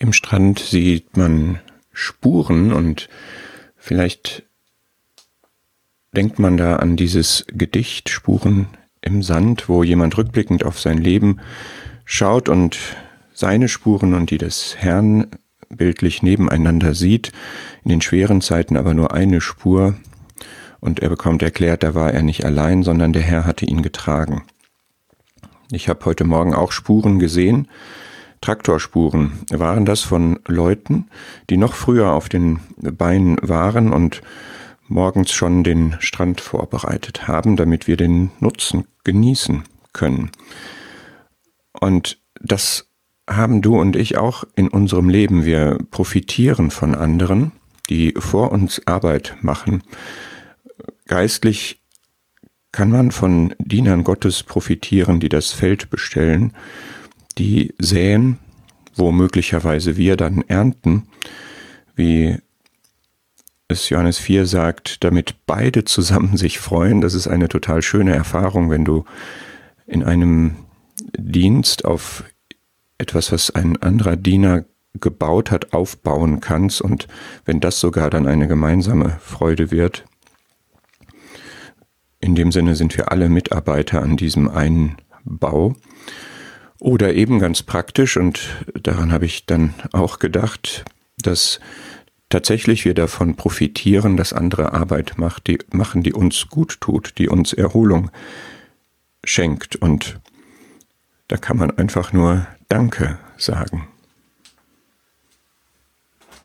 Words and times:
Im 0.00 0.14
Strand 0.14 0.58
sieht 0.58 1.18
man 1.18 1.60
Spuren 1.92 2.72
und 2.72 3.10
vielleicht 3.76 4.44
denkt 6.16 6.38
man 6.38 6.56
da 6.56 6.76
an 6.76 6.96
dieses 6.96 7.44
Gedicht 7.48 8.08
Spuren 8.08 8.68
im 9.02 9.22
Sand, 9.22 9.68
wo 9.68 9.82
jemand 9.82 10.16
rückblickend 10.16 10.64
auf 10.64 10.80
sein 10.80 10.96
Leben 10.96 11.40
schaut 12.06 12.48
und 12.48 12.78
seine 13.34 13.68
Spuren 13.68 14.14
und 14.14 14.30
die 14.30 14.38
des 14.38 14.76
Herrn 14.78 15.26
bildlich 15.68 16.22
nebeneinander 16.22 16.94
sieht, 16.94 17.30
in 17.84 17.90
den 17.90 18.00
schweren 18.00 18.40
Zeiten 18.40 18.78
aber 18.78 18.94
nur 18.94 19.12
eine 19.12 19.42
Spur, 19.42 19.96
und 20.80 21.00
er 21.00 21.10
bekommt 21.10 21.42
erklärt, 21.42 21.82
da 21.82 21.94
war 21.94 22.14
er 22.14 22.22
nicht 22.22 22.46
allein, 22.46 22.82
sondern 22.84 23.12
der 23.12 23.20
Herr 23.20 23.44
hatte 23.44 23.66
ihn 23.66 23.82
getragen. 23.82 24.44
Ich 25.70 25.90
habe 25.90 26.06
heute 26.06 26.24
Morgen 26.24 26.54
auch 26.54 26.72
Spuren 26.72 27.18
gesehen, 27.18 27.68
Traktorspuren. 28.40 29.32
Waren 29.50 29.84
das 29.84 30.00
von 30.00 30.38
Leuten, 30.46 31.08
die 31.50 31.56
noch 31.56 31.74
früher 31.74 32.12
auf 32.12 32.28
den 32.28 32.60
Beinen 32.76 33.36
waren 33.42 33.92
und 33.92 34.22
morgens 34.88 35.32
schon 35.32 35.62
den 35.62 35.96
Strand 36.00 36.40
vorbereitet 36.40 37.28
haben, 37.28 37.56
damit 37.56 37.86
wir 37.86 37.96
den 37.96 38.30
Nutzen 38.40 38.84
genießen 39.04 39.64
können. 39.92 40.30
Und 41.72 42.18
das 42.40 42.88
haben 43.28 43.62
du 43.62 43.78
und 43.78 43.94
ich 43.94 44.16
auch 44.18 44.44
in 44.56 44.68
unserem 44.68 45.08
Leben. 45.08 45.44
Wir 45.44 45.78
profitieren 45.90 46.70
von 46.70 46.94
anderen, 46.94 47.52
die 47.88 48.14
vor 48.18 48.50
uns 48.50 48.86
Arbeit 48.86 49.36
machen. 49.40 49.82
Geistlich 51.06 51.80
kann 52.72 52.90
man 52.90 53.10
von 53.10 53.54
Dienern 53.58 54.04
Gottes 54.04 54.42
profitieren, 54.42 55.20
die 55.20 55.28
das 55.28 55.52
Feld 55.52 55.90
bestellen, 55.90 56.52
die 57.40 57.74
säen, 57.78 58.38
wo 58.94 59.12
möglicherweise 59.12 59.96
wir 59.96 60.18
dann 60.18 60.42
ernten, 60.46 61.06
wie 61.96 62.36
es 63.66 63.88
Johannes 63.88 64.18
4 64.18 64.44
sagt, 64.44 65.02
damit 65.04 65.46
beide 65.46 65.84
zusammen 65.84 66.36
sich 66.36 66.58
freuen. 66.58 67.00
Das 67.00 67.14
ist 67.14 67.28
eine 67.28 67.48
total 67.48 67.80
schöne 67.80 68.14
Erfahrung, 68.14 68.68
wenn 68.68 68.84
du 68.84 69.06
in 69.86 70.04
einem 70.04 70.56
Dienst 71.16 71.86
auf 71.86 72.24
etwas, 72.98 73.32
was 73.32 73.50
ein 73.50 73.80
anderer 73.80 74.16
Diener 74.16 74.66
gebaut 74.92 75.50
hat, 75.50 75.72
aufbauen 75.72 76.40
kannst 76.40 76.82
und 76.82 77.08
wenn 77.46 77.60
das 77.60 77.80
sogar 77.80 78.10
dann 78.10 78.26
eine 78.26 78.48
gemeinsame 78.48 79.18
Freude 79.22 79.70
wird. 79.70 80.04
In 82.18 82.34
dem 82.34 82.52
Sinne 82.52 82.76
sind 82.76 82.98
wir 82.98 83.10
alle 83.10 83.30
Mitarbeiter 83.30 84.02
an 84.02 84.18
diesem 84.18 84.50
einen 84.50 84.96
Bau. 85.24 85.74
Oder 86.80 87.12
eben 87.12 87.38
ganz 87.38 87.62
praktisch, 87.62 88.16
und 88.16 88.40
daran 88.82 89.12
habe 89.12 89.26
ich 89.26 89.44
dann 89.44 89.74
auch 89.92 90.18
gedacht, 90.18 90.84
dass 91.18 91.60
tatsächlich 92.30 92.86
wir 92.86 92.94
davon 92.94 93.36
profitieren, 93.36 94.16
dass 94.16 94.32
andere 94.32 94.72
Arbeit 94.72 95.18
macht, 95.18 95.46
die 95.46 95.58
machen, 95.72 96.02
die 96.02 96.14
uns 96.14 96.48
gut 96.48 96.80
tut, 96.80 97.18
die 97.18 97.28
uns 97.28 97.52
Erholung 97.52 98.10
schenkt. 99.24 99.76
Und 99.76 100.20
da 101.28 101.36
kann 101.36 101.58
man 101.58 101.70
einfach 101.70 102.14
nur 102.14 102.46
Danke 102.68 103.18
sagen. 103.36 103.86